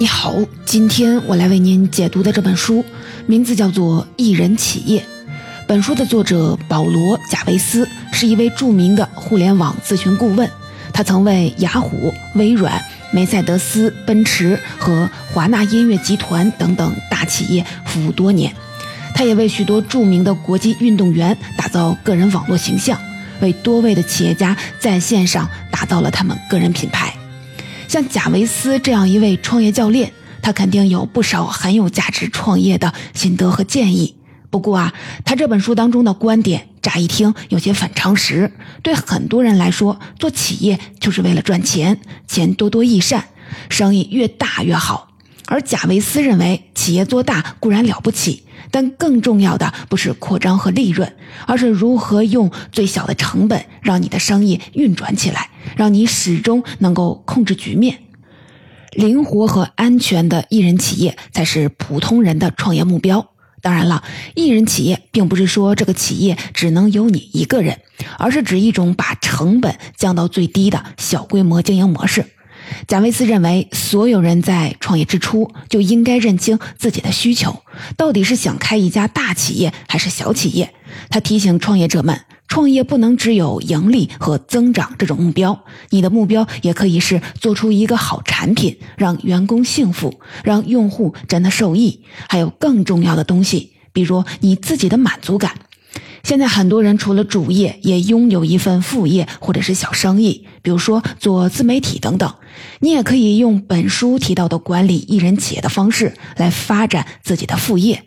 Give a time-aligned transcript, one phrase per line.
[0.00, 0.32] 你好，
[0.64, 2.84] 今天我来为您解读的这本书
[3.26, 5.00] 名字叫做《艺人企业》。
[5.66, 10.48] 本书的作者保罗·贾维斯是一位著名的互联网咨询顾问，
[10.92, 12.80] 他曾为雅虎、微软、
[13.10, 18.54] 梅赛德斯奔驰和华纳音乐集团等等大企业服务多年。
[19.16, 22.96] 他也为许多著名的国际运动员打造个人网络形象，
[23.40, 27.12] 为多位的企业家在线上打造了他们个人品牌。
[27.88, 34.14] 像贾维斯这样一位创业教练，他肯定有不少很有价值创业的心得和建议。
[34.50, 34.92] 不过啊，
[35.24, 38.52] 他这本书当中的观点，乍一听有些反常识。
[38.82, 43.24] 对很多人来说，做企业就是为了赚钱，钱多多益善，
[43.70, 45.08] 生意越大越好。
[45.46, 48.42] 而贾维斯认为，企业做大固然了不起。
[48.70, 51.14] 但更重要的不是扩张和利润，
[51.46, 57.98] 而是如何用最小的成本让你的生意运转起来，让你始终能够控制局面。
[58.92, 63.30] 灵活和安全的艺人企业才是普通人的创业目标。
[63.60, 64.04] 当然了，
[64.34, 67.80] 艺人企业并不是说这个企业只能有你一个人，
[68.16, 72.24] 而是指一种把成本降到最低的小规模经营模式。
[72.86, 77.62] 贾维斯认为，所有人在创业之初就应该认清自己的需求，
[77.96, 80.74] 到底是想开一家大企业还是小企业。
[81.10, 95.56] 他提醒创业者们，创业不能只有盈利和增长这种目标，你的目标也可以是做出一个好产品，让员工幸福，让用户真的受益，还有更重要的东西，比如你自己的满足感。
[96.24, 102.34] 现在很多人除了主业，也拥有一份副业或者是小生意，比如说做自媒体等等。
[102.80, 108.04] 你也可以用本书提到的管理艺人企业的方式来发展自己的副业。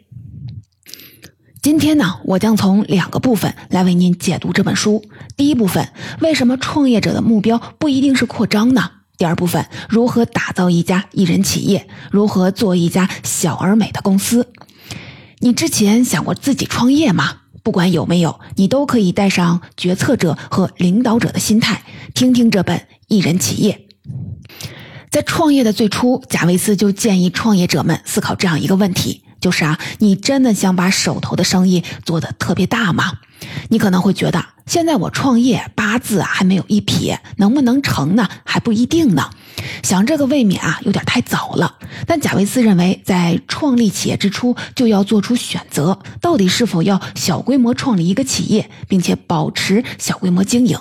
[1.62, 5.04] 今天呢，我将从两个部分来为您解读这本书。
[5.38, 5.90] 第一部分，
[6.20, 8.90] 为什么创业者的目标不一定是扩张呢？
[9.18, 14.48] 第二部分，如何打造一家艺人企业，如何做一家小而美的公司？
[15.38, 17.42] 你之前想过自己创业吗？
[17.62, 21.84] 不管有没有，你都可以带上决策者和领导者的心态，
[22.16, 23.74] 听听这本《艺人企业》。
[25.12, 33.20] 在创业的最初，贾维斯就建议创业者们思考这样一个问题：就是啊，你真的想把手头的生意做得特别大吗？
[33.70, 38.28] 你可能会觉得，现在我创业八字还没有一撇，能不能成呢？
[38.44, 39.30] 还不一定呢。
[39.84, 41.76] 想这个未免啊有点太早了。
[42.06, 50.78] 但贾维斯认为，在创立企业之初就要做出选择，到底是否要小规模创立一个企业，并且保持小规模经营。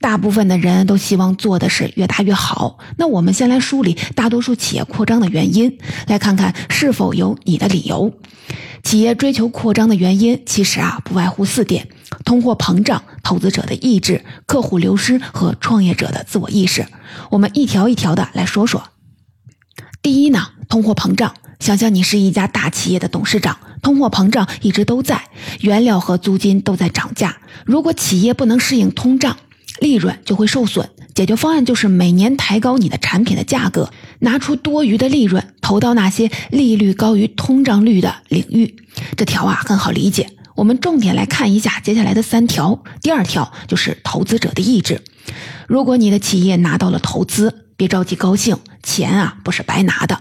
[0.00, 2.78] 大部分的人都希望做的是越大越好。
[2.96, 8.12] 那我们先来梳理大多数企业扩张的原因，来看看是否有你的理由。
[8.82, 11.88] 企业追求扩张的原因，其实啊不外乎四点：
[12.24, 16.86] 通货膨胀、投资者的意志、客户流失和创业者的自我意识。
[17.30, 18.84] 我们一条一条的来说说。
[20.02, 21.34] 第一呢，通货膨胀。
[21.58, 25.28] 想象你是一家大企业的董事长，通货膨胀一直都在，
[25.60, 27.36] 原料和租金都在涨价。
[27.66, 29.36] 如果企业不能适应通胀，
[29.78, 30.88] 利润就会受损。
[31.14, 38.76] 解决方案就是每年抬高你的产品的价格，拿出多余的利润投到那些利率高于通胀率的领域。
[39.18, 40.30] 这条啊很好理解。
[40.60, 42.82] 我们重点来看一下接下来的三条。
[43.00, 45.00] 第二条就是投资者的意志。
[45.66, 50.20] 如果你的企业拿到了投资，别着急高兴，钱啊不是白拿的。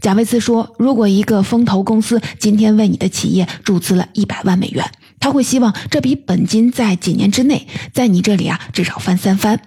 [0.00, 4.88] 贾维斯说，如果一个风投公司今天为你的企业注资了一百万美元。
[5.20, 9.60] 他会希望这笔本金在几年之内，在你这里啊至少翻三番。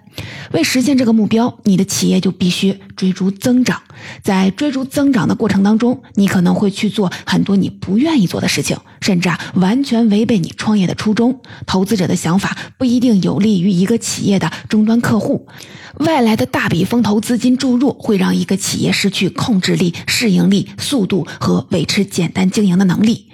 [0.51, 3.81] 为实现这个目标，你的企业就必须追逐增长。
[4.21, 11.39] 在追逐增长的过程当中，你可能会去做很多你不愿意做的事情，甚至啊完全违背你创业的初衷。
[11.65, 15.47] 投资者的想法不一定有利于一个企业的终端客户。
[15.99, 23.27] 外来的大笔风投资金注入，会让一个企业失去控制力、适应力、速度和维持简单经营的能力。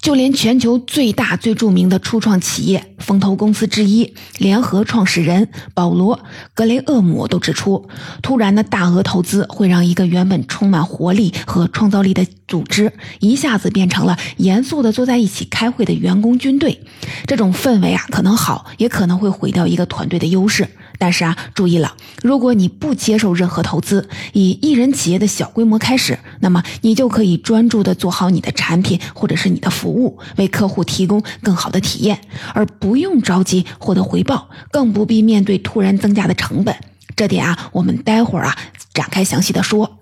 [0.00, 6.16] 就连全球最大、最著名的初创企业风投公司之一联合创始人保罗·
[6.54, 7.88] 格雷厄姆都指出，
[8.22, 16.80] 突然的大额投资会让一个原本充满活力和创造力的组织一下子变成了严肃的坐在一起开会的员工军队。
[17.26, 20.68] 这种氛围啊，可能好，也可能会毁掉一个团队的优势。
[21.00, 32.18] 但是啊，注意了，如果你不接受任何投资，以艺人企业的小规模开始，那么你就可以专注的做好你的产品或者是你的服务，为客户提供更好的体验，
[32.52, 36.74] 而不不用着急获得回报，更不必面对突然增加的成本。
[37.14, 38.56] 这点啊，我们待会儿啊
[38.94, 39.98] 展开详细的说。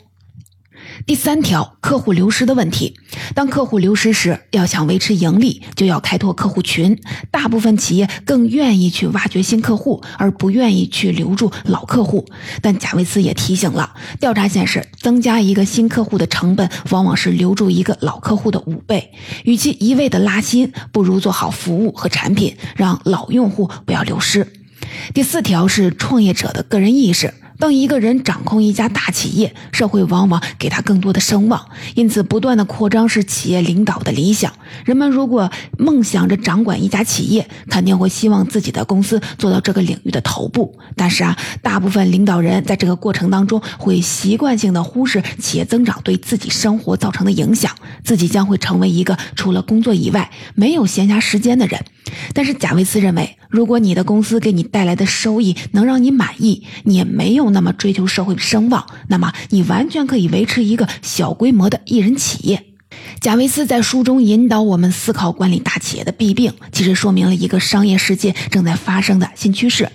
[1.04, 2.94] 第三条，客户流失的问题。
[3.34, 6.98] 当客户流失时，要想维持盈利，就要开拓客户群。
[7.30, 12.26] 大部分企业更愿意去挖掘新客户，而不愿意去留住老客户。
[12.62, 19.12] 但贾维斯也提醒了，调查显示，增加一个新客户的成本，往往是留住一个老客户的五倍。
[19.44, 24.46] 与其一味的拉新，不如做好服务和产品，让老用户不要流失。
[25.12, 27.32] 第四条是创业者的个人意识。
[27.58, 34.52] 当一个人掌控一家大企业，社会往往给他更多的声望，因此不断的扩张是企业领导的理想。
[34.84, 40.78] 人们如果梦想着掌管一家企业，肯定会希望自己的公司做到这个领域的头部。
[40.94, 47.74] 但是啊，大部分领导人在这个过程当中会习惯性的忽视企业增长对自己生活造成的影响，
[48.04, 51.84] 自己将会成为一个除了工作以外没有闲暇时间的人。
[52.32, 62.64] 但是贾维斯认为，如果你的公司给你带来的收益能让你满意，你也没有那么追求社会声望，那么你完全可以维持一个小规模的艺人企业。
[63.20, 69.88] 贾维斯在书中引导我们思考管理大企业的弊病，其实说明了一个商业世界正在发生的新趋势。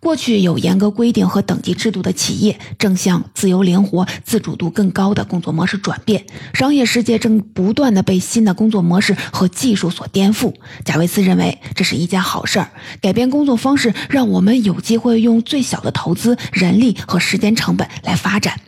[0.00, 6.24] 过去有严格规定和等级制度的企业，正向自由灵活、自主度更高的工作模式转变。
[6.54, 10.54] 商业世界正不断的被新的工作模式和技术所颠覆。
[10.84, 12.70] 贾维斯认为这是一件好事儿，
[13.00, 18.60] 改变工作方式，让我们有机会用最小的投资、人力和时间成本来发展。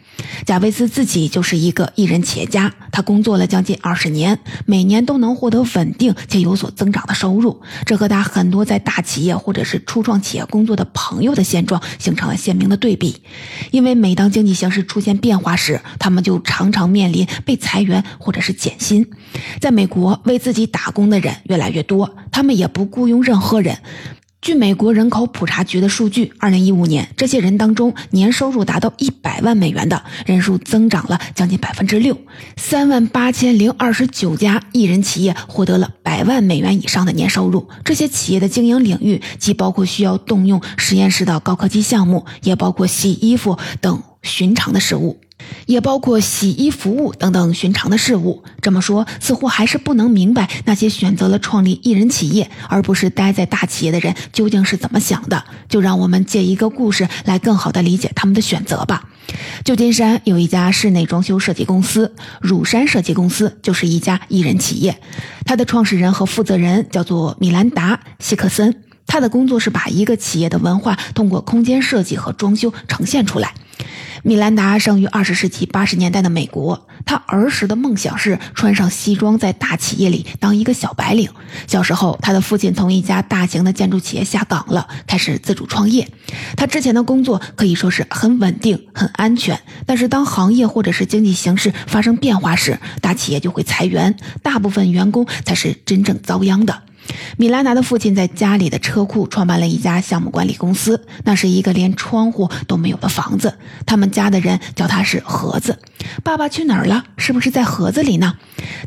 [0.47, 7.61] 贾维斯自己就是一个艺人企业家，他工作了将近二十年，每年都能获得稳定且有所增长的收入。
[7.87, 13.23] 这和他很多在大企业或者是初创企业工作的朋友的现状形成了鲜明的对比。
[13.71, 19.07] 因为每当经济形势出现变化时，他们就常常面临被裁员或者是减薪。
[19.61, 23.79] 在美国，为自己打工的人越来越多，他们也不雇佣任何人。
[24.41, 32.17] 据美国人口普查局的数据，二零一五年，这些人当中年收入达到一百万美元的人数增长了将近百分之六，
[32.57, 37.69] 三万八千零二十九家艺人企业获得了百万美元以上的年收入。
[37.85, 45.21] 这些企业的经营领域既包括需要动用实验室的高科技项目，也包括洗衣服等寻常的事物。
[45.67, 48.43] 也包括洗衣服务等等寻常的事物。
[48.61, 55.45] 这么说，似乎还是不能明白那些选择了创立艺人企业而不是待在大企业的人究竟是怎么想的。
[55.69, 59.09] 就让我们借一个故事来更好的理解他们的选择吧。
[59.65, 65.01] 旧金山有一家室内装修设计公司，乳山设计公司就是一家艺人企业。
[65.45, 73.55] 它的创始人和负责人叫做米兰达·希克森，他的工作是把一个企业的文化通过空间设计和装修呈现出来。
[74.23, 81.31] 米兰达生于二十世纪八十年代的美国，他儿时的梦想是穿上西装，在大企业里当一个小白领。
[81.67, 86.07] 小时候，他的父亲从一家大型的建筑企业下岗了，开始自主创业。
[86.57, 96.83] 他之前的工作可以说是很稳定、很安全，但是当行业或者是经济形势发生变化时，大企业就会裁员，大部分员工才是真正遭殃的。
[97.37, 103.59] 米兰达的父亲在家里的车库创办了一家项目管理公司，那是一个连窗户都没有的房子。
[103.87, 105.79] 他们家的人叫它是盒子。
[106.23, 107.05] 爸爸去哪儿了？
[107.17, 108.37] 是不是在盒子里呢？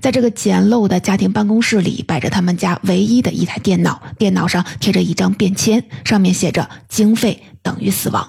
[0.01, 8.27] 在这个简陋的家庭办公室里，摆着他们家唯一的一台电脑，电脑上贴着一张便签，上面写着“经费等于死亡”。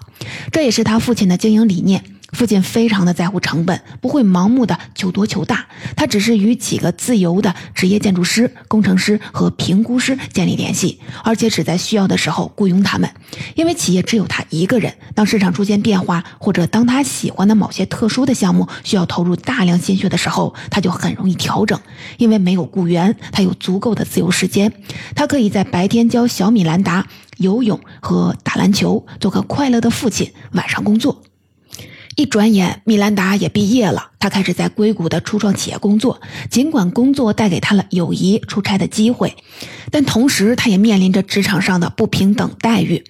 [0.51, 2.05] 这也是他父亲的经营理念。
[2.35, 5.67] 父亲非常的在乎成本，不会盲目的求多求大。
[5.97, 13.09] 他只是与几个自由的职业建筑师、工程师和评估师建立联系，而且只在需要的时候雇佣他们。
[13.55, 21.79] 因为企业只有他一个人，当市场出现变化，或者当他喜欢的某些特殊的项目需要投入大量心血的时候，他就很容易调整。
[22.19, 24.73] 因为没有雇员，他有足够的自由时间，
[25.15, 27.07] 他可以在白天教小米兰达
[27.39, 31.23] 游泳和打篮球，做个快乐的父亲，晚上工作。
[32.17, 34.13] 一转眼，米兰达也毕业了。
[34.21, 36.21] 他开始在硅谷的初创企业工作。
[36.49, 39.37] 尽管工作带给他了友谊、出差的机会，
[39.91, 43.05] 但同时他也面临着职场上的不平等待遇。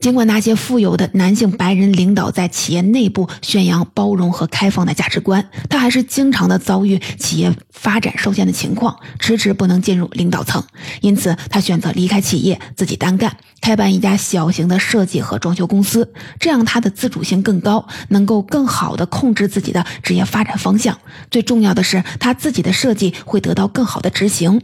[0.00, 10.64] 尽管那些富有的男性白人领导在企业内部宣扬包容和开放的价值观，他还是经常的遭遇企业发展受限的情况，迟迟不能进入领导层。
[11.02, 16.10] 因此，他选择离开企业，自己单干，开办一家小型的设计和装修公司。
[16.38, 20.98] 这样，他的自主性更高，能够更好的控制自己的职业发展方向。
[21.30, 24.62] 最重要的是，他自己的设计会得到更好的执行。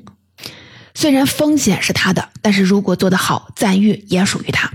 [0.94, 4.72] 虽然风险是他的，但是如果做得好，赞誉也属于他。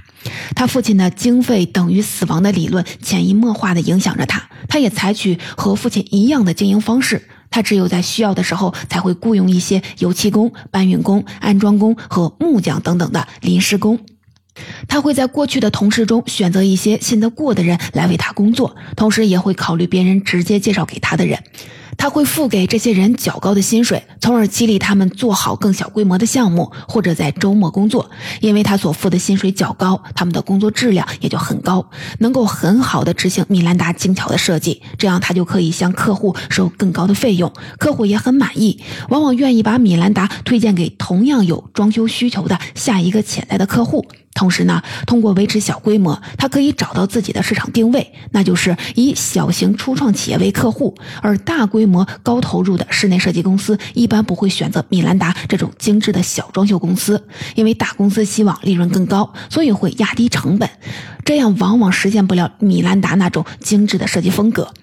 [0.55, 7.27] 他父亲的经费等于死亡的理论潜移默化地影响着他，他也采取和父亲一样的经营方式。
[7.49, 13.99] 他只有在需要的时候才会雇佣一些油漆工、搬运工、安装工和木匠等等的临时工。
[14.88, 21.41] 他会在过去的同事中选择一些信得过的人来为他工作，同时也会考虑别人直接介绍给他的人。
[21.98, 28.10] 他会付给这些人较高的薪水，从而激励他们做好更小规模的项目，或者在周末工作。
[28.39, 44.08] 因为他所付的薪水较高，他们的工作质量也就很高，能够很好的执行米兰达精巧的设计，这样他就可以向客户收更高的费用，客户也很满意，往往愿意把米兰达推荐给同样有装修需求的下一个潜在的客户。
[44.33, 50.95] 同时呢，通过维持小规模，他可以找到自己的市场定位，那就是以小型初创企业为客户。
[51.21, 57.21] 而大规模、高投入的室内设计公司一般不会选择米兰达这种精致的小装修公司，
[57.55, 60.69] 因为大公司希望利润更高，所以会压低成本，
[61.25, 64.73] 这样往往实现不了米兰达那种精致的设计风格。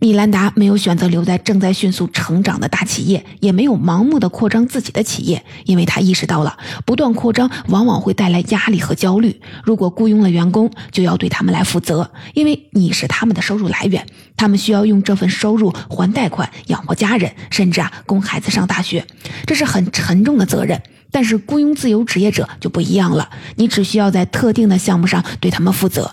[0.00, 9.40] 米兰达没有选择留在正在迅速成长的大企业，也没有盲目的扩张自己的企业，因为他意识到了不断扩张往往会带来压力和焦虑。
[9.64, 14.06] 如果雇佣了员工，就要对他们来负责，因为你是他们的收入来源，
[14.36, 19.06] 他们需要用这份收入还贷款、养活家人，甚至啊供孩子上大学，
[19.46, 20.80] 这是很沉重的责任。
[21.12, 26.12] 但是雇佣自由职业者就不一样了，你只需要在特定的项目上对他们负责。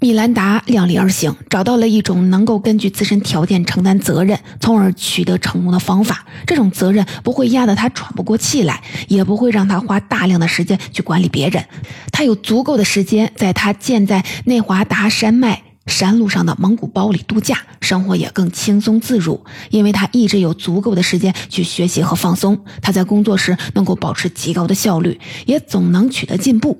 [0.00, 6.24] 米兰达量力而行，找到了一种能够根据自身条件承担责任，从而取得成功的方法。
[6.46, 11.64] 这种责任不会压得他喘不过气来，也不会让他花大量的时间去管理别人。
[12.12, 15.62] 他有足够的时间在他建在内华达山脉。
[15.88, 22.62] 山路上的蒙古包里度假，生活也更轻松自如，因为他一直有足够的时间去学习和放松。
[22.82, 26.78] 他在工作时能够保持极高的效率，也总能取得进步。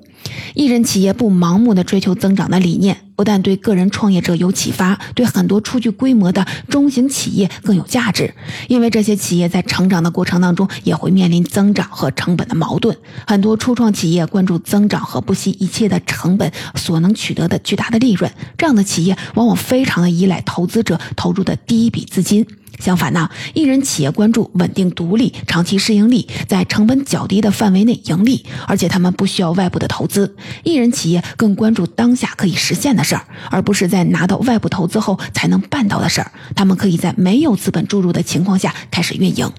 [0.55, 2.97] 艺人企业不盲目的追求增长的理念。
[3.15, 8.33] 不但对个人创业者有启发，对很多初具规模的中型企业更有价值。
[8.69, 12.95] 因为这些企业在成长的过程当中也会面临增长和成本的矛盾。
[13.27, 22.47] 很多初创企业关注增长和不惜一切的成本所能取得的巨大的利润，这样的企业往往非常的依赖投资者投入的第一笔资金。
[22.79, 30.35] 相反呢，艺人企业关注稳定、独立、长期市盈率，在成本较低的范围内盈利，而且他们不需要外部的投资。
[30.63, 36.31] 艺人企业更关注当下可以实现的事儿，而不是在拿到外部投资后才能办到的事儿。
[36.55, 39.51] 他们可以在没有资本注入的情况下开始运营。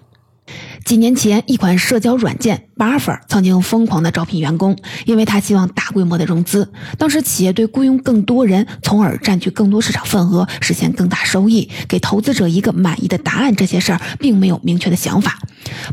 [0.85, 6.73] 几年前，一款社交软件 Buffer 曾经疯狂的招聘员工，因为他希望大规模的融资。
[6.99, 15.39] 当时企业对雇佣更多人，从而占据更多市场份额，实现更大收益，给投资者一个满意的答案，这些事儿并没有明确的想法。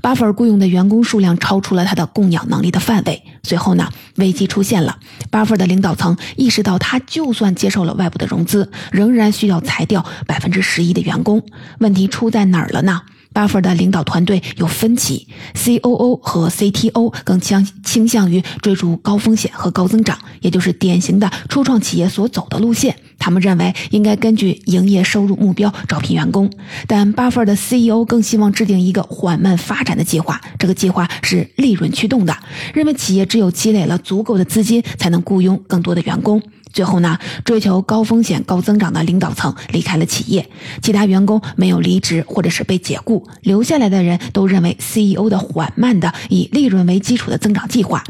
[0.02, 3.22] Buffer 雇佣的员工数量超出了他的供养能力的范围。
[3.44, 4.98] 随后呢，危机出现了。
[5.30, 11.44] Buffer 的领导层意识到，他就算接受了外部的融资，仍然需要裁掉百分之十一的员工。
[11.80, 13.02] 问题出在哪儿了呢？
[13.38, 22.96] 巴菲尔的领导团队有分歧，COO 和 CTO 更倾倾向于追逐高风险和高增长，也就是典型的初创企业所走的路线。
[23.20, 26.52] 他们认为应该根据营业收入目标招聘员工，
[26.88, 30.42] 但巴菲尔的 CEO 更希望制定一个缓慢发展的计划。
[30.58, 32.36] 这个计划是利润驱动的，
[32.74, 36.42] 认为企业只有积累了足够的资金，才能雇佣更多的员工。
[36.78, 40.48] 最后呢，追求高风险高增长的领导层离开了企业，
[40.80, 48.04] 其他员工没有离职或者是被解雇，留下来的人都认为 CEO 的缓慢的以利润为基础的增长计划。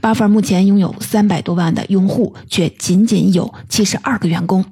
[0.00, 4.64] 巴菲尔目前拥有三百多万的用户，却仅仅有七十二个员工。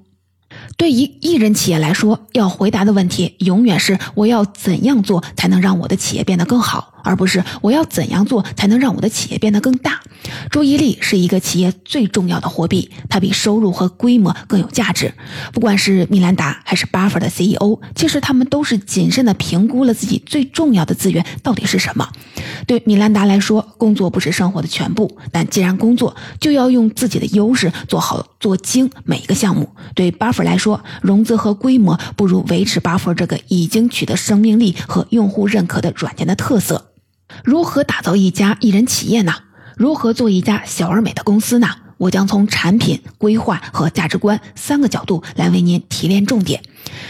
[0.76, 6.99] 对于艺人企业来说，要回答的问题永远是：我要怎样做才能让我的企业变得更好？
[7.02, 10.00] 而不是我要怎样做才能让我的企业变得更大？
[10.50, 15.12] 注意力是一个企业最重要的货币，它比收入和规模更有价值。
[15.52, 22.08] 不管是米兰达还是巴菲尔的 CEO，其实他们都是谨慎地评估了自己最重要的资源到底是什么。
[22.66, 29.70] 对米兰达来说，工作不是生活的全部，但既然工作，就要用自己的优势做好做精每一个项目。
[29.94, 36.86] 对巴菲尔来说，融资和规模不如维持巴菲尔这个已经取得生命力和用户认可的软件的特色。
[37.44, 39.34] 如何打造一家艺人企业呢？
[39.76, 41.68] 如何做一家小而美的公司呢？
[41.96, 46.62] 我将从产品规划和价值观三个角度来为您提炼重点。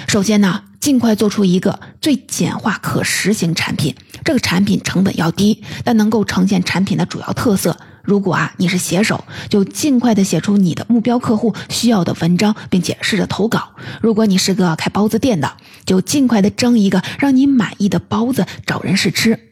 [0.09, 3.95] 首先呢，尽快做出一个最简化可实行产品。
[4.25, 7.77] 这个产品成本要低，但能够呈现产品的主要特色。
[8.03, 13.71] 如果啊你是写手，就尽快的写出你的目标客户需要的文章，并且试着投稿。
[14.01, 15.53] 如果你是个开包子店的，
[15.87, 19.50] 就尽快的蒸一个让你满意的包子，找人试吃。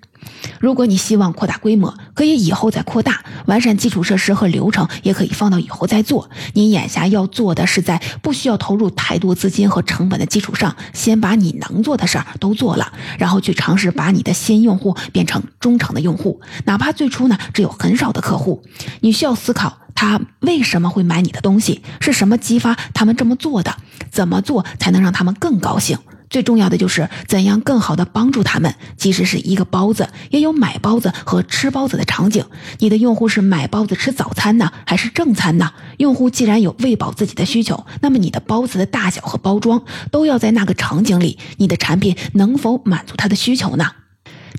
[0.60, 6.28] 如果你希望扩大规模，可以以后再扩大，完善基础设施和流程也可以放到以后再做。
[6.54, 18.62] 你眼下要做的是在不需要投入太多资金和成本的基础上，先把你能做的事儿都做了，然后去尝试把你的新用户变成忠诚的用户，哪怕最初呢只有很少的客户。
[19.00, 23.76] 你需要思考他为什么会买你的东西，是什么激发他们这么做的，
[24.10, 25.98] 怎么做才能让他们更高兴。
[26.30, 28.74] 最重要的就是怎样更好的帮助他们。
[28.96, 32.44] 即使是一个包子，也有买包子和吃包子的场景。
[32.78, 35.72] 你的用户是买包子吃早餐呢，还是正餐呢？
[35.98, 41.38] 用户既然有喂饱自己的需求，那么你的包子的大小和包装都要在那个场景里。
[41.56, 43.84] 你的产品能否满足他的需求呢？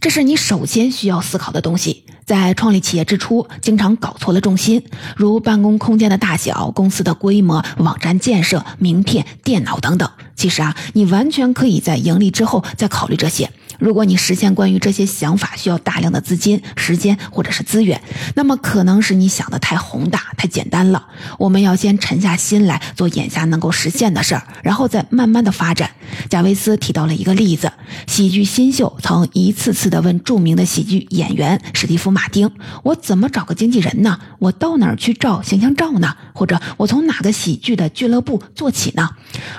[0.02, 2.04] 这是你首先需要思考的东西。
[2.26, 4.84] 在创立企业之初，经常搞错了重心，
[5.18, 10.08] 如办公空间的大小、公司的规模、网站建设、名片、电脑等等。
[10.36, 13.52] 其实啊，你完全可以在盈利之后再考虑这些。
[13.80, 18.00] 如果你实现关于这些想法需要大量的资金、时间或者是资源，
[18.36, 21.08] 那么可能是你想的太宏大、太简单了。
[21.38, 25.90] 我们要先沉下心来做眼下能够实现的事儿，然后再慢慢的发展。
[26.30, 27.72] 贾维斯提到了一个例子：
[28.06, 32.52] 喜剧新秀曾一次次的问著名的喜剧演员史蒂夫·马丁
[32.84, 34.20] ：“我怎么找个经纪人呢？
[34.40, 36.16] 我到哪儿去照形象照呢？
[36.34, 39.12] 或者我从哪个喜剧的俱乐部做起呢？”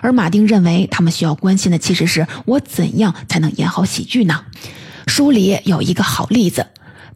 [0.03, 4.05] 而马丁认为，他们需要关心的其实是我怎样才能演好喜。
[4.10, 4.45] 剧剧呢？
[5.07, 6.67] 书里有一个好例子，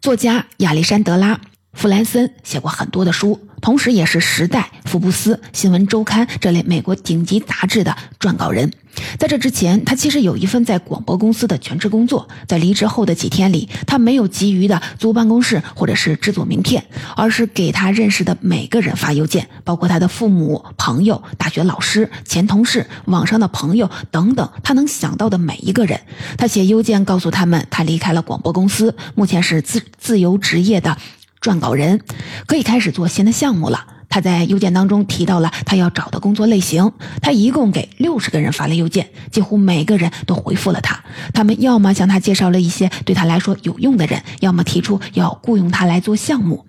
[0.01, 1.35] 作家亚历山德拉·
[1.75, 8.71] 弗兰森写过很多的书，同时也是《时代》《福布斯》《新闻周刊》这类美国顶级杂志的撰稿人。
[9.19, 12.25] 在这之前，他其实有一份在广播公司的全职工作。
[12.47, 16.81] 在离职后的几天里，他没有急于的租办公室或者是制作名片，
[17.17, 25.99] 而是给他认识的每个人发邮件，包括他的父母、朋友、大学老师、前同事、网上的朋友等等，他能想到的每一个人。
[26.37, 30.97] 他写邮件告诉他们，他离开了广播公司，目前是自自由职业的
[31.45, 32.01] 撰稿人，
[32.47, 33.85] 可以开始做新的项目了。
[34.09, 41.03] 他在邮件当中提到了他要找的工作类型，他一共给六十个人发了邮件，几乎每个人都回复了他。
[41.35, 46.65] 他们要么向他介绍了一些对他来说有用的人，要么提出要雇佣他来做项目。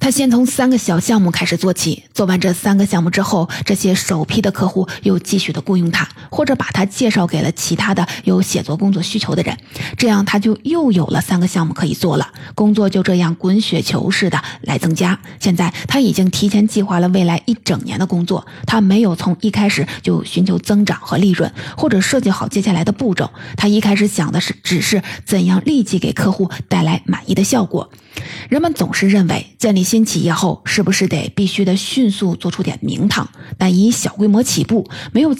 [0.00, 9.56] 他先从三个小项目开始做起，做完这三个项目之后，这些首批的客户又继续的雇佣他，或者把他介绍给了其他的有写作工作需求的人，
[9.96, 15.18] 这样他就又有了三个项目可以做了，工作就这样滚雪球似的来增加。
[15.40, 27.90] 现在他已经提前计划了未来一整年的工作，他没有从一开始就寻求增长和利润，或者设计好接下来的步骤，他一开始想的是只是怎样立即给客户带来满意的效果。
[28.48, 33.28] 人们总是认为建立新企业后是不是得必须的迅速做出点名堂？
[33.58, 35.36] 但以小规模起步，没有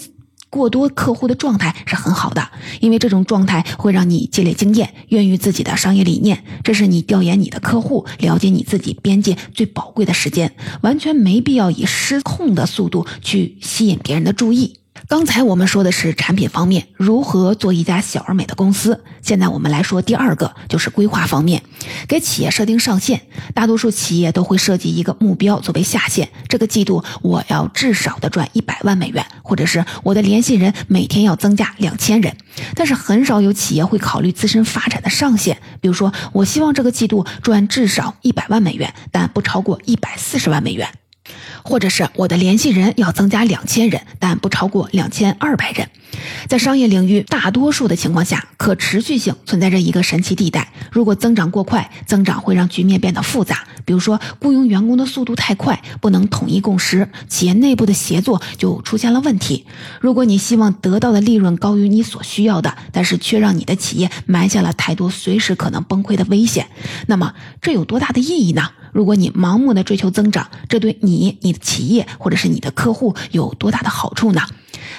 [0.49, 6.43] 过多客户的状态是很好的，因为这种状态会让你积累经验，孕育自己的商业理念。
[6.63, 14.79] 这是你调研你的客户、了解你自己边界最宝贵的时间，完全没必要以失控的速度去吸引别人的注意。
[15.07, 21.61] 刚才我们说的是产品方面如何做一家小而美的公司，现在我们来说第二个，就是规划方面，
[22.07, 23.21] 给企业设定上限。
[23.53, 32.35] 大多数企业都会设计一个目标作为下限，这个季度我要至少的赚一百万美元，或者是我的联系人每天要增加两千人。
[32.73, 40.89] 但是很少有企业会考虑自身发展的上限，比如说，我希望这个季度赚至少一百万美元，但不超过一百四十万美元。
[41.63, 45.89] 或者是我的联系人要增加两千人，但不超过两千二百人。
[46.47, 50.71] 在商业领域，大多数的情况下，可持续性存在着一个神奇地带。
[50.91, 53.67] 如果增长过快，增长会让局面变得复杂。
[53.83, 59.65] 比如说，雇佣员工的速度太快，不能统一共识，企业内部的协作就出现了问题。
[59.99, 66.67] 如果你希望得到的利润高于你所需要的，但是却让你的企业埋下了太多随时可能崩溃的危险，
[67.07, 68.69] 那么这有多大的意义呢？
[68.95, 74.41] 如果你盲目的追求增长，这对你、你的企业或者是你的客户有多大的好处呢？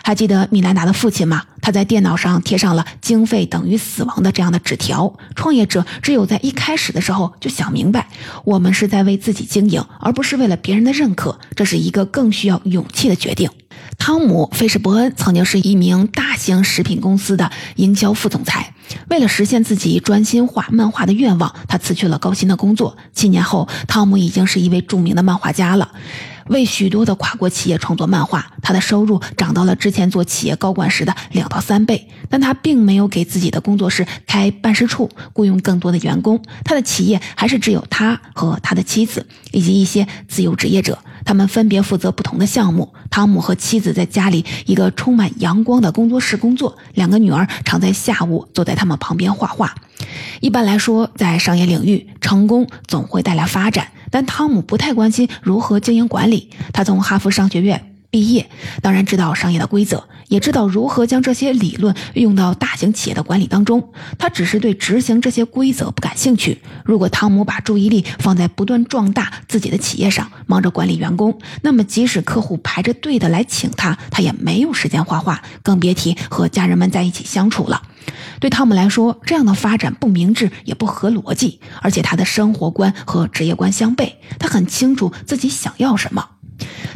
[0.02, 1.44] 还记得米兰达的父亲吗？
[1.62, 5.16] 他在电脑上贴上了“经费等于死亡”的这样的纸条。
[5.34, 8.06] 创业者只有在一开始的时候就想明白，
[8.44, 11.38] 我们是在为自己经营，而不是为了别人的认可。
[11.54, 13.48] 这是一个更需要勇气的决定。
[13.98, 18.74] 汤姆·费什伯恩曾经是一名大型食品公司的营销副总裁。
[19.08, 22.96] 为了实现自己专心画漫画的愿望，他辞去了高薪的工作。
[23.12, 25.90] 七年后，汤姆已经是一位著名的漫画家了，
[26.48, 28.46] 为许多的跨国企业创作漫画。
[28.62, 32.08] 他的收入涨到了之前做企业高管时的两到三倍。
[32.28, 36.42] 但他并没有给自己的工作室开办事处，雇佣更多的员工。
[36.64, 40.98] 他的企业还是只有他和他的妻子以及一些自由职业者。
[41.24, 42.92] 他们分别负责不同的项目。
[43.10, 49.74] 汤姆和妻子在家里一个充满阳光的工作室工作，两个女儿常在下午坐在他们旁边画画。
[50.40, 56.50] 一般来说，在商业领域，成功总会带来发展，但汤姆不太关心如何经营管理。
[56.72, 57.95] 他从哈佛商学院。
[58.16, 58.48] 毕业，
[58.80, 63.92] 当然知道商业的规则，也知道如何将这些理论用到大型企业的管理当中。
[64.18, 66.62] 他只是对执行这些规则不感兴趣。
[66.82, 77.82] 如果汤姆把注意力放在不断壮大自己的企业上，忙着管理员工，那么即使客户排着队的来请他，他也没有时间画画，更别提和家人们在一起相处了。
[78.40, 84.14] 对汤姆来说，这样的发展不明智，也不合逻辑，而且他的生活观和职业观相悖。
[84.38, 86.30] 他很清楚自己想要什么。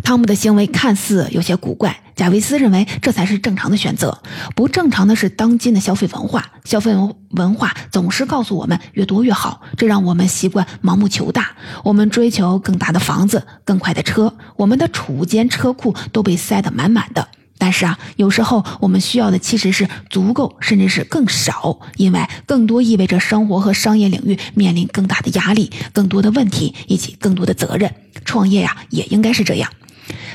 [0.02, 4.22] 汤姆的行为看似有些古怪，贾维斯认为这才是正常的选择。
[4.56, 6.92] 不正常的是当今的消费文化，消费
[7.30, 11.50] 文化总是告诉我们越多越好，这让我们习惯盲目求大。
[11.84, 17.28] 我们追求更大的房子、更快的车，我们的储物间、车库都被塞得满满的。
[17.60, 27.94] 但是啊，有时候我们需要的其实是足够，甚至是更少，因为更多意味着生活和商业领域面临更大的压力、更多的问题以及更多的责任。
[28.24, 29.70] 创业呀，也应该是这样。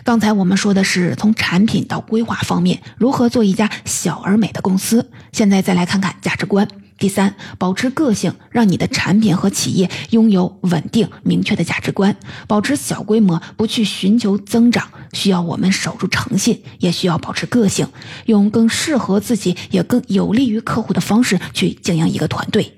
[0.04, 6.68] 刚才我们说的是从产品到规划方面如何做一家小而美的公司，现在再来看看价值观。
[6.98, 12.16] 第三，保持个性，让你的产品和企业拥有稳定明确的价值观。
[12.48, 17.88] 保持小规模，不去寻求增长，需要我们守住诚信，也需要保持个性，
[18.28, 22.75] 用更适合自己也更有利于客户的方式去经营一个团队。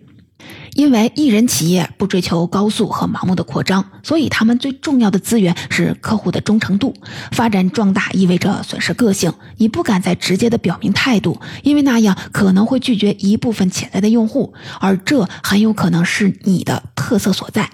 [0.78, 6.94] 因为艺人企业不追求高速和盲目的扩张，所以他们最重要的资源是客户的忠诚度。
[7.32, 17.72] 发展壮大意味着损失个性，你不敢再直接的表明态度，因为那样可能会拒绝一部分潜在的用户，而这很有可能是你的特色所在。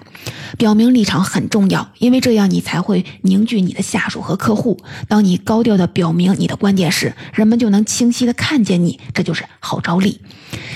[0.56, 4.80] 表明立场很重要，因为这样你才会凝聚你的下属和客户。
[5.08, 10.22] 当你高调的表明你的观点时，人们就能清晰的看见你，这就是号召力。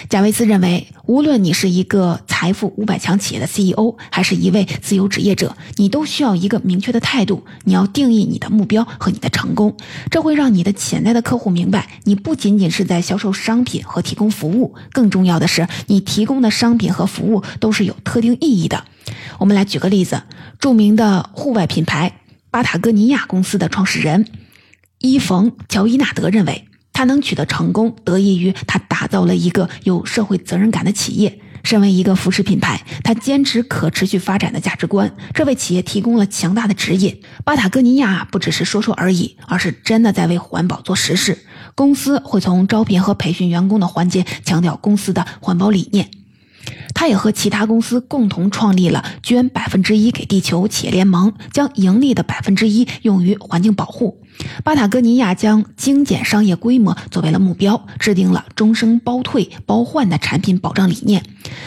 [0.09, 7.45] 贾维斯认为，无论你是一个财富五百强企业的 CEO，还是一位自由职业者，你都需要一个明确的态度。
[7.65, 9.77] 你要定义你的目标和你的成功，
[10.11, 18.85] 这会让你的潜在的客户明白，你不仅仅是在销售商品和提供服务，更重要的是，你提供的商品和服务都是有特定意义的。
[19.39, 20.23] 我们来举个例子，
[20.59, 24.27] 著名的户外品牌巴塔哥尼亚公司的创始人
[24.99, 26.68] 伊冯·乔伊纳德认为。
[26.99, 31.39] 他能取得成功，得益于他打造了一个有社会责任感的企业。
[31.63, 37.21] 身为一个服饰品牌，他坚持可持续发展的价值观，这为企业提供了强大的指引。
[37.45, 41.39] 巴塔哥尼亚不只是说说而已，而是真的在为环保做实事。
[41.77, 46.11] 公司会从招聘和培训员工的环节强调公司的环保理念。
[46.95, 54.21] 他也和其他公司共同创立了捐百分之一给地球企业联盟，将盈利的百分之一用于环境保护。
[54.65, 61.25] 巴塔哥尼亚将精简商业规模作为了目标，制定了终生包退包换的产品保障理念。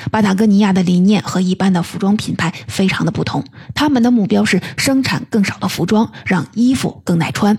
[0.09, 7.57] 巴塔哥尼亚的理念和一般的服装品牌非常的不同，他们的目标是生产更少的服装，让衣服更耐穿。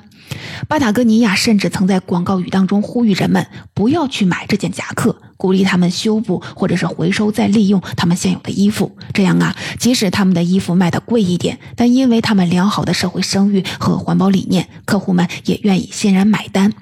[0.69, 8.97] 巴塔哥尼亚甚至曾在广告语当中呼吁人们不要去买这件夹克，鼓励他们修补或者是回收再利用他们现有的衣服。
[9.13, 16.73] 这样啊，即使他们的衣服卖的贵一点，但因为他们良好的社会声誉和环保理念，客户们也愿意欣然买单。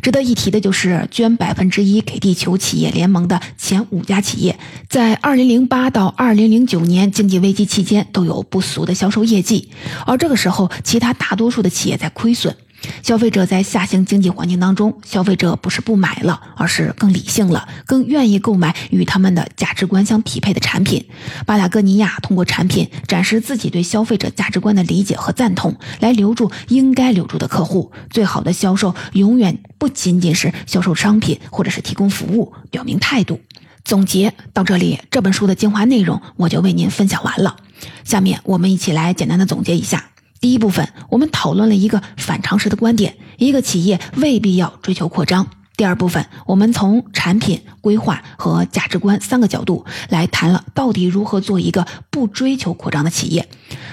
[0.00, 9.70] 值得一提的就是捐百分之一给地球企业联盟的前五家企业，在二零零八到二零零九年经济危机期间都有不俗的销售业绩，
[10.06, 12.56] 而这个时候，其他大多数的企业在亏损。
[13.02, 21.04] 消费者在下行经济环境当中，消费者不是不买了，而是更理性了，更愿意购买与他们的价值观相匹配的产品。
[21.46, 27.92] 巴塔哥尼亚通过产品展示自己对消费者价值观的理解和赞同，来留住应该留住的客户。
[28.10, 33.40] 最好的销售永远不仅仅是销售商品，或者是提供服务，表明态度。
[33.84, 37.56] 总结到这里，这本书的精华内容我就为您分享完了。
[38.02, 40.13] 下面我们一起来简单的总结一下。
[40.44, 45.46] 第一部分，我们讨论了一个反常识的观点：一个企业未必要追求扩张。
[45.74, 53.48] 第二部分，我们从产品规划和价值观三个角度来谈了到底如何做一个不追求扩张的企业。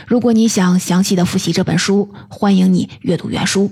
[0.05, 3.71] 如果你想详细的复习这本书，欢迎你阅读原书。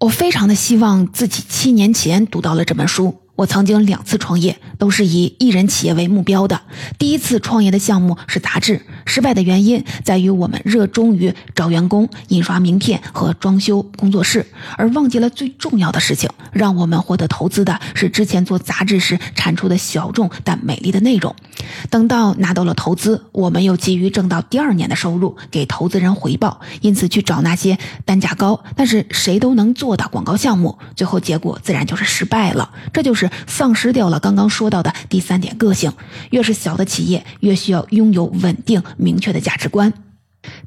[0.00, 3.20] 我非常的希望自己七年前读到了这本书。
[3.38, 6.60] 我曾经两次创业，都是以一人企业为目标的。
[6.98, 14.44] 第一次创业的项目是杂志，失败的原因在于我们热衷于找员工、印刷名片和装修工作室，
[14.76, 16.28] 而忘记了最重要的事情。
[16.50, 21.36] 让我们获得投资的是之前做杂志时产出的小众但美丽的内容。
[21.90, 30.78] 等到拿到了投资，我们又急于挣到第二年的收入，给投资人回报，因此去找那些单价高但是谁都能做的广告项目。
[30.94, 32.70] 最后结果自然就是失败了。
[32.92, 33.28] 这就是。
[33.46, 35.92] 丧失掉了刚刚说到的第三点个性。
[36.30, 39.92] 越是小的企业，越需要拥有稳定明确的价值观。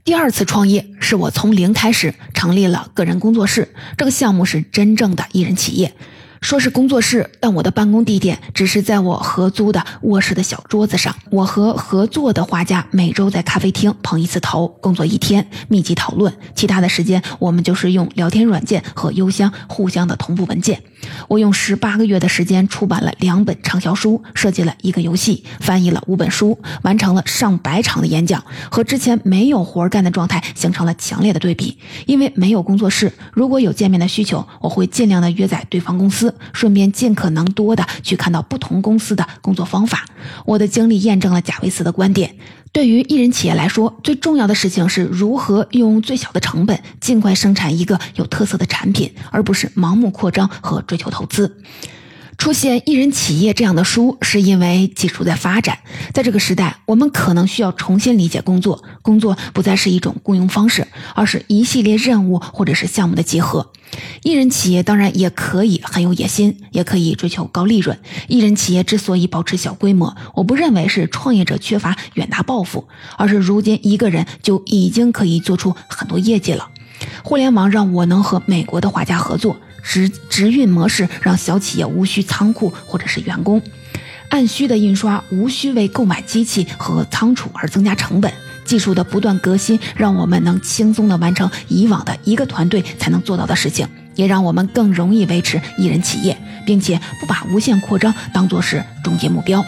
[0.04, 5.94] 第二次创业是我从零开始成立了个人工作室，这个项目是真正的艺人企业。
[6.42, 11.16] 说是工作室，但我的办公地点只是在我合租的卧室的小桌子上。
[11.30, 16.34] 我和合作的画家每周在咖啡厅碰一次头，工作一天，密集讨论。
[16.56, 20.82] 其他的时间，我们就是用聊天软件和邮箱互相的同步文件。
[21.28, 31.78] 我用十八个月的时间出版了两本畅销书，设计了一个游戏，翻译了五本书，完成了上百场的演讲，和之前没有活干的状态形成了强烈的对比。
[32.08, 36.31] 因为没有工作室，如果有见面的需求，我会尽量的约在对方公司。
[36.54, 40.06] 顺便尽可能多的去看到不同公司的工作方法。
[40.46, 42.36] 我的经历验证了贾维斯的观点：
[42.72, 51.58] 对于艺人企业来说，最重要的事情是如何用最小的成本尽快生产一个有特色的产品，而不是盲目扩张和追求投资。
[52.42, 55.78] 出现艺人企业这样的书，是因为技术在发展。
[56.12, 58.84] 在这个时代，我们可能需要重新理解工作。
[59.04, 63.72] 工作不再是一种雇佣方式，而是一系列任务或者是项目的集合。
[64.24, 68.00] 艺人企业当然也可以很有野心，也可以追求高利润。
[68.28, 76.70] 艺人企业之所以保持小规模，我不认为是创业者缺乏远大抱负，而是如今一个人就已经可以做出很多业绩了。
[77.24, 79.58] 互联网让我能和美国的画家合作。
[79.84, 83.62] 直直运模式让小企业无需仓库或者是员工，
[84.30, 88.32] 按需的印刷无需为购买机器和仓储而增加成本。
[88.64, 99.66] 技术的不断革新让我们能轻松的完成以往的一个团队才能做到的事情，也让我们更容易维持一人企业，并且不把无限扩张当作是终极目标。